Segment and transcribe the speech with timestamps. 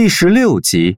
[0.00, 0.96] 第十六集，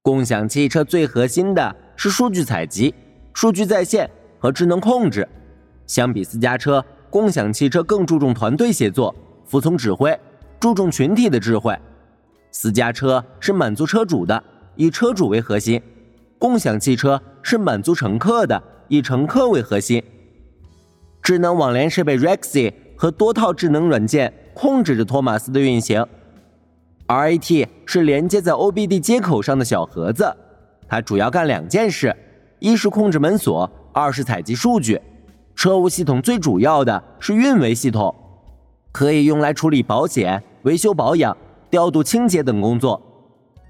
[0.00, 2.94] 共享汽车最核心的是数据采集、
[3.34, 5.28] 数据在线和智能控制。
[5.88, 9.12] 相比私家车，共享汽车更注重团队协作、
[9.44, 10.16] 服从指挥，
[10.60, 11.76] 注重群体的智慧。
[12.52, 14.40] 私家车是满足车主的，
[14.76, 15.80] 以车主为核心；
[16.38, 20.00] 共享汽车是满足乘客的，以乘客为核心。
[21.20, 26.06] 智能网联设备 Rexy 和多套智能软件控制着托马斯的运行。
[27.08, 30.34] RAT 是连接在 OBD 接口上的小盒子，
[30.88, 32.14] 它主要干两件事：
[32.58, 35.00] 一是控制门锁，二是采集数据。
[35.54, 38.12] 车务系统最主要的是运维系统，
[38.90, 41.36] 可以用来处理保险、维修保养、
[41.70, 43.00] 调度清洁等工作。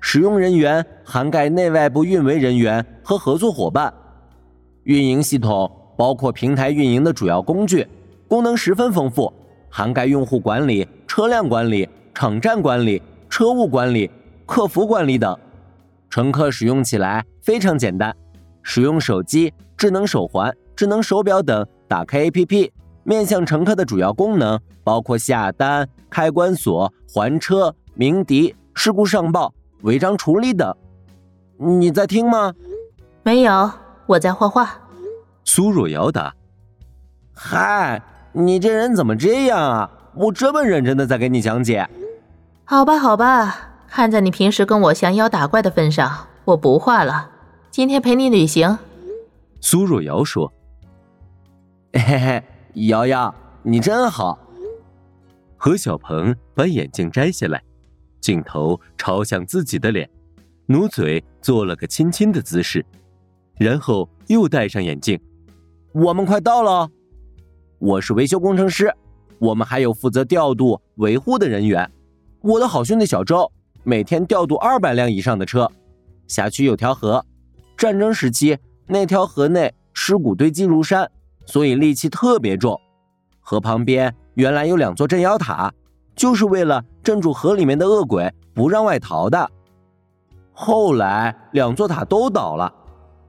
[0.00, 3.92] 使用人员涵盖内外部运维人员和合作伙伴。
[4.84, 7.86] 运营系统包括平台运营的主要工具，
[8.28, 9.32] 功能十分丰富，
[9.68, 13.02] 涵盖用户管理、车辆管理、场站管理。
[13.36, 14.10] 车务管理、
[14.46, 15.38] 客服管理等，
[16.08, 18.16] 乘客使用起来非常简单。
[18.62, 22.70] 使用手机、智能手环、智能手表等打开 APP，
[23.04, 30.74] 面向乘客的主要功能包括下单、开关锁、还车、鸣笛、事故上报、违章处理等。
[31.58, 32.54] 你在听吗？
[33.22, 33.70] 没有，
[34.06, 34.80] 我在画画。
[35.44, 36.34] 苏若瑶答。
[37.34, 38.00] 嗨，
[38.32, 39.90] 你这人怎么这样啊？
[40.14, 41.86] 我这么认真的在给你讲解。
[42.68, 47.30] 好吧，好吧，看在你平时跟我降妖打怪的份上，我不画了。
[47.70, 48.76] 今天陪你旅行。
[49.60, 50.52] 苏若瑶说
[51.94, 52.44] ：“嘿嘿，
[52.88, 54.36] 瑶瑶，你真好。”
[55.56, 57.62] 何小鹏把眼镜摘下来，
[58.20, 60.10] 镜头朝向自己的脸，
[60.66, 62.84] 努嘴做了个亲亲的姿势，
[63.58, 65.16] 然后又戴上眼镜。
[65.92, 66.90] 我们快到了，
[67.78, 68.92] 我是维修工程师，
[69.38, 71.88] 我们还有负责调度维护的人员。
[72.46, 73.50] 我的好兄弟小周
[73.82, 75.68] 每天调度二百辆以上的车。
[76.28, 77.24] 辖区有条河，
[77.76, 78.56] 战争时期
[78.86, 81.10] 那条河内尸骨堆积如山，
[81.44, 82.80] 所以戾气特别重。
[83.40, 85.74] 河旁边原来有两座镇妖塔，
[86.14, 89.50] 就是为了镇住河里面的恶鬼，不让外逃的。
[90.52, 92.72] 后来两座塔都倒了。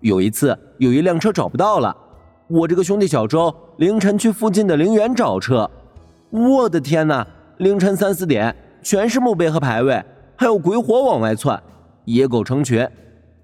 [0.02, 1.98] 有一次有一辆车找不到了，
[2.48, 5.68] 我这个兄弟小周凌晨去附近的陵园找车。
[6.30, 7.26] 我的天哪！
[7.58, 8.56] 凌晨三四点。
[8.88, 10.02] 全是墓碑和牌位，
[10.38, 11.62] 还有鬼火往外窜，
[12.06, 12.90] 野狗成群，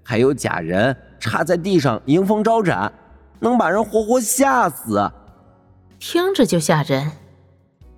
[0.02, 2.90] 还有假人插在地上迎风招展，
[3.40, 5.06] 能把人活活吓死。
[5.98, 7.12] 听着就吓人。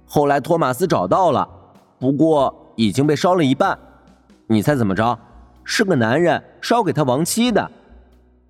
[0.07, 1.49] 后来托马斯找到了，
[2.01, 3.78] 不过已经被烧了一半。
[4.49, 5.17] 你猜怎么着？
[5.63, 7.71] 是个男人烧给他亡妻的。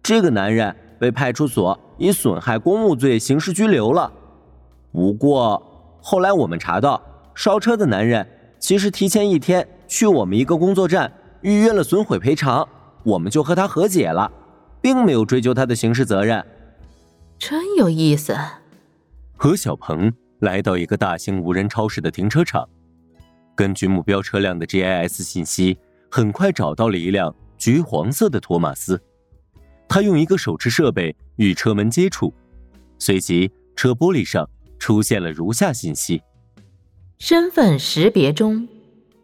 [0.03, 4.11] 这个男人被派出所以损害公务罪刑事拘留了。
[4.91, 5.63] 不过
[6.01, 6.99] 后来我们查到，
[7.34, 8.27] 烧车的男人。
[8.66, 11.12] 其实提前一天去我们一个工作站
[11.43, 12.69] 预约了损毁赔偿，
[13.04, 14.28] 我们就和他和解了，
[14.81, 16.44] 并没有追究他的刑事责任。
[17.38, 18.37] 真有意思。
[19.37, 22.69] 何小鹏来到一个大型无人超市的停车场，
[23.54, 25.78] 根据目标车辆的 GIS 信息，
[26.10, 29.00] 很快找到了一辆橘黄色的托马斯。
[29.88, 32.34] 他用一个手持设备与车门接触，
[32.98, 34.44] 随即车玻璃上
[34.77, 36.21] 出现了如下信息。
[37.19, 38.69] 身份识别中，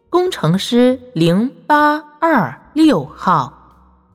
[0.09, 3.53] 工程师零八二六号，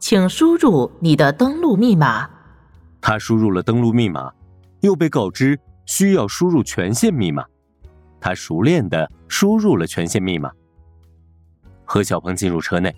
[0.01, 2.29] 请输入你的登录密码。
[3.01, 4.33] 他输入了登录密码，
[4.81, 5.57] 又被告知
[5.87, 7.45] 需要输入权限密码。
[8.21, 10.51] 他熟练的输入了权限密码。
[11.85, 12.93] 何小鹏进入车内，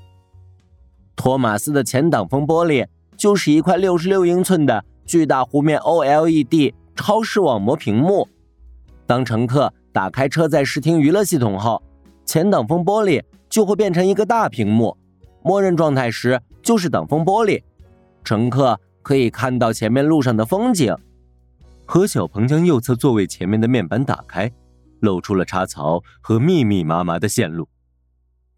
[1.15, 2.87] 托马斯的前挡风玻璃
[3.19, 8.27] 就是一块六十六英寸的巨大弧面 OLED 超视网膜屏幕。
[9.07, 9.71] 当乘客。
[10.01, 11.83] 打开车载视听娱乐系统后，
[12.25, 14.97] 前挡风玻璃就会变成一个大屏幕，
[15.43, 17.63] 默认状态时就是挡风玻璃，
[18.25, 20.97] 乘客可以看到前面路上的风景。
[21.85, 24.51] 何小鹏将右侧座位前面的面板打开，
[25.01, 27.69] 露出了插槽和密密麻麻的线路。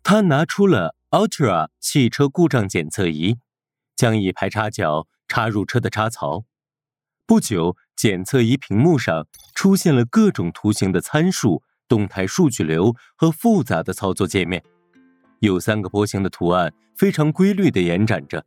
[0.05, 3.39] 他拿出了 Ultra 汽车故障检测仪，
[3.97, 6.45] 将一排插脚插入车的插槽。
[7.27, 14.63] 不久，检测仪屏幕上出现了各种图形的参数、动态数据流和复杂的操作界面。
[15.39, 18.45] 有三个波形的图案非常规律地延展着。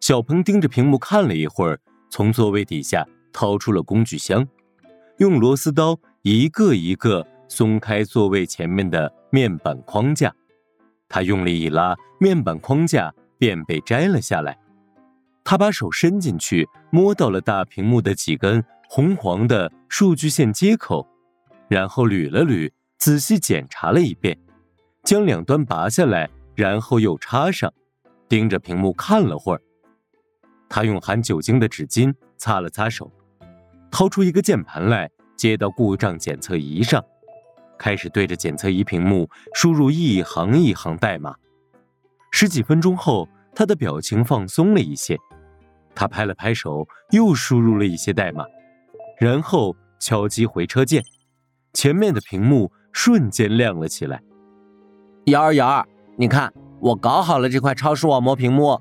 [0.00, 1.78] 小鹏盯着屏幕看了一会儿，
[2.08, 4.46] 从座位底下掏出了工具箱，
[5.18, 10.34] 用螺丝刀一个一个松开座位前面的面板框架。
[11.08, 14.56] 他用力一拉，面板框架便被摘了下来。
[15.50, 21.04] 他把手伸进去，摸到了大屏幕的几根红黄的数据线接口，
[21.66, 24.38] 然后捋了捋，仔细检查了一遍，
[25.02, 27.68] 将两端拔下来，然后又插上，
[28.28, 29.60] 盯着屏幕看了会儿。
[30.68, 33.10] 他用含酒精的纸巾擦了擦手，
[33.90, 37.04] 掏出一个键盘来，接到故障检测仪上，
[37.76, 41.34] 开始对着检测仪屏幕输入一行一行代码。
[42.30, 45.18] 十几分钟后，他的表情放松了一些，
[46.00, 48.42] 他拍了拍手，又输入了一些代码，
[49.18, 51.02] 然后敲击回车键，
[51.74, 54.18] 前面的屏幕瞬间亮了起来。
[55.26, 55.86] 瑶儿，瑶儿，
[56.16, 56.50] 你看，
[56.80, 58.80] 我搞好了这块超视网膜屏幕。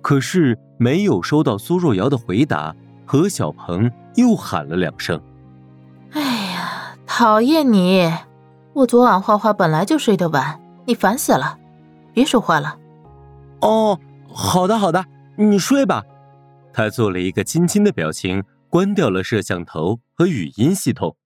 [0.00, 2.74] 可是没有收到苏若瑶的回答，
[3.04, 5.20] 何小鹏又喊了两声
[6.12, 8.10] ：“哎呀，讨厌你！
[8.72, 11.58] 我昨晚画画本来就睡得晚，你烦死了，
[12.14, 12.78] 别说话了。”
[13.60, 14.00] 哦，
[14.32, 15.04] 好的好的，
[15.36, 16.02] 你睡吧。
[16.74, 21.16] 他做了一个亲亲的表情，关掉了摄像头和语音系统。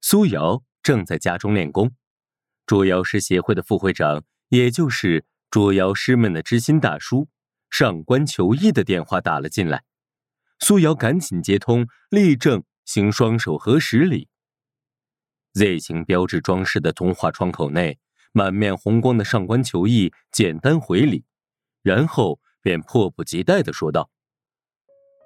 [0.00, 1.90] 苏瑶正在家中练功，
[2.64, 7.28] 捉妖师协会的副会长，也就是捉妖师们的知心大叔。
[7.68, 9.82] 上官求艺的电话打了进来，
[10.60, 14.28] 苏瑶赶紧接通，立正行双手合十礼。
[15.54, 17.98] Z 型标志装饰的通话窗口内，
[18.30, 21.24] 满面红光的上官求艺简单回礼，
[21.82, 24.08] 然后便迫不及待的说道：“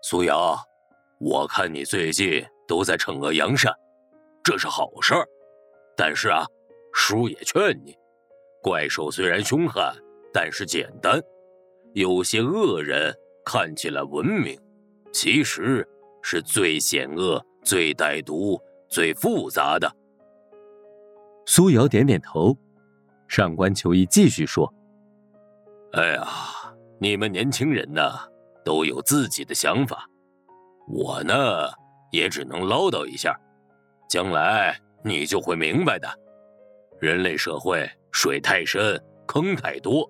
[0.02, 0.58] 苏瑶，
[1.20, 3.72] 我看你最近都在惩恶扬善，
[4.42, 5.24] 这是好事儿。
[5.96, 6.44] 但是啊，
[6.92, 7.96] 叔也劝你，
[8.60, 9.94] 怪兽虽然凶悍，
[10.34, 11.22] 但是简单。”
[11.94, 13.14] 有些恶人
[13.44, 14.60] 看起来文明，
[15.12, 15.88] 其实
[16.22, 19.88] 是最险恶、最歹毒、最复杂的。
[21.46, 22.56] 苏瑶点点头，
[23.28, 24.72] 上官求艺继续说
[25.94, 26.28] ：“哎呀，
[27.00, 28.02] 你们年轻人呢，
[28.64, 30.04] 都有自己的想法，
[30.88, 31.34] 我呢
[32.10, 33.38] 也只能唠叨一下，
[34.08, 36.08] 将来你就会明白的。
[37.00, 40.08] 人类社会水太深，坑太多。”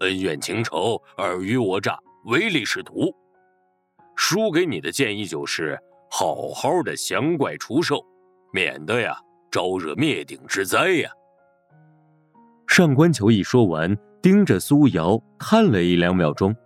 [0.00, 1.96] 恩怨情仇、尔虞我诈、
[2.26, 3.14] 唯利是图。
[4.16, 5.78] 叔给你的建议就是，
[6.10, 8.04] 好好的降怪除兽，
[8.52, 9.16] 免得呀
[9.52, 11.10] 招惹灭顶之灾呀。
[12.66, 16.56] 上官求一说完，盯着苏瑶看了一两秒钟，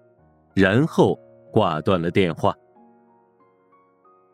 [0.55, 1.19] 然后
[1.51, 2.55] 挂断了电话。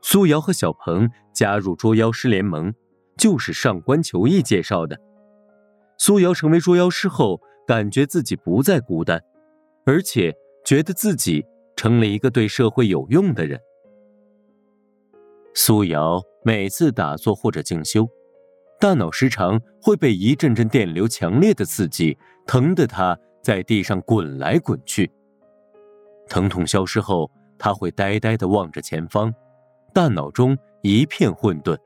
[0.02, 2.74] 苏瑶和小鹏加入捉妖师联盟，
[3.16, 5.00] 就是上官求艺介绍的。
[5.96, 7.40] 苏瑶成为捉妖师后。
[7.66, 9.18] 感觉自己不再孤单，
[9.86, 10.30] 而且
[10.66, 11.42] 觉得自己
[11.76, 13.58] 成了一个对社会有用的人。
[15.54, 18.06] 苏瑶每次打坐或者静修，
[18.78, 25.10] 大脑时常会被一阵阵电流强烈的刺激，疼得他在地上滚来滚去。
[26.28, 29.32] 疼痛消失后，他会呆呆地望着前方，
[29.92, 31.76] 大脑中一片混沌。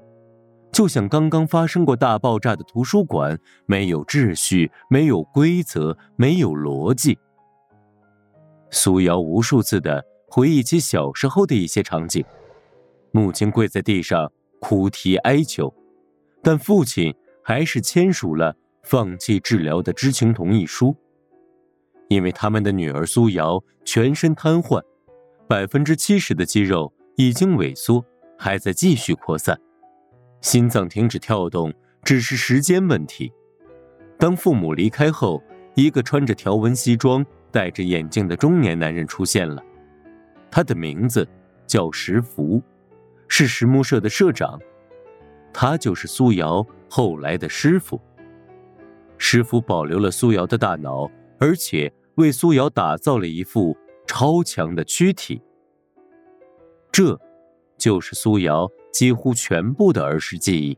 [0.70, 7.18] 就像刚刚发生过大爆炸的图书馆，没有秩序，没有规则，没有逻辑。
[8.70, 12.24] 苏瑶无数次的回忆起小时候的一些场景：
[13.12, 14.30] 母亲跪在地上
[14.60, 15.72] 哭啼哀求，
[16.42, 18.54] 但父亲还是签署了
[18.88, 20.96] 放弃治疗的知情同意书。
[22.08, 24.82] 因为他们的女儿苏瑶全身瘫痪，
[25.46, 28.02] 百分之七十的肌肉已经萎缩，
[28.38, 29.60] 还在继续扩散。
[30.40, 31.70] 心脏停止跳动
[32.02, 33.30] 只是时间问题。
[34.18, 35.42] 当父母离开后，
[35.74, 39.62] 一个穿着条纹西装、戴着眼镜的中年男人出现了。
[40.50, 41.28] 他的名字
[41.66, 42.62] 叫石福，
[43.28, 44.58] 是石木社的社长。
[45.52, 48.00] 他就是苏瑶后来的师傅。
[49.18, 55.42] 师傅保留了苏瑶的大脑，而且为苏瑶打造了一副超强的躯体。
[56.90, 57.20] 这，
[57.76, 58.68] 就是苏瑶。
[58.90, 60.76] 几乎全部的儿时记忆，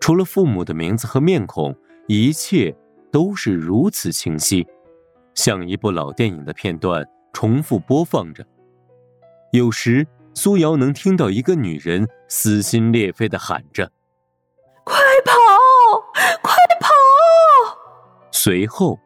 [0.00, 2.74] 除了父母的名字和面孔，一切
[3.10, 4.66] 都是如此清晰，
[5.34, 8.46] 像一部老电影的片段重复播放着。
[9.52, 13.90] 有时，苏瑶能听到一个女人撕心裂肺的喊着
[14.86, 15.32] ：“快跑，！”
[18.42, 18.98] 随后，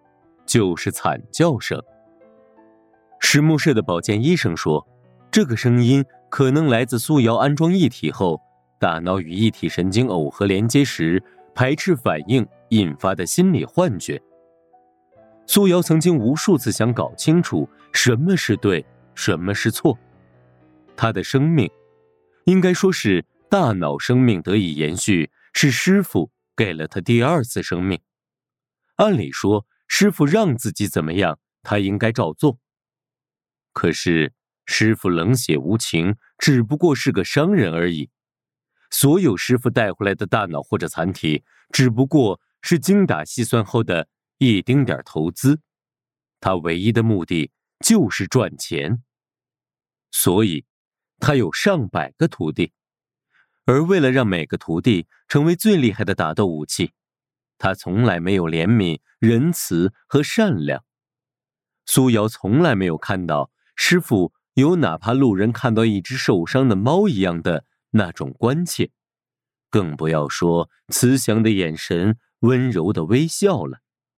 [0.46, 1.82] 就是惨叫声。
[3.18, 4.86] 石木社的保健医生说
[5.28, 8.40] ：“这个声音。”可能来自苏瑶安装一体后，
[8.78, 11.20] 大脑与一体神经耦合连接时
[11.52, 14.22] 排斥反应引发的心理幻觉。
[15.48, 18.86] 苏瑶曾经无数次想搞清楚什么是对，
[19.16, 19.98] 什么是错。
[20.96, 21.68] 他的生命，
[22.44, 27.98] 应该说是大脑生命得以延续，是师傅给了他第二次生命。
[28.96, 32.58] 按理说，师傅让自己怎么样，他应该照做。
[33.72, 34.32] 可是。
[34.66, 38.08] 师傅冷血无情，只不过是个商人而已。
[38.90, 44.08] 所有师傅带回来的大脑或者残体，只不过是精打细算后的
[44.38, 45.60] 一丁点投资，
[46.40, 49.02] 他唯一的目的就是赚钱。
[50.10, 50.64] 所以，
[51.18, 52.72] 他有上百个徒弟，
[53.66, 56.94] 而为了让每个徒弟成为最厉害的打斗武器，
[57.64, 60.84] 他从来没有怜悯、仁慈和善良。
[61.86, 68.90] 苏瑶从来没有看到师傅有哪怕路人看到一只受伤的猫一样的那种关切，
[69.70, 73.78] 更不要说慈祥的眼神、温柔的微笑了。